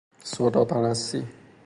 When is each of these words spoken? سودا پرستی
سودا 0.23 0.65
پرستی 0.65 1.27